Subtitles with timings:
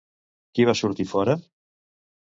[0.59, 1.39] Qui va sortir fora?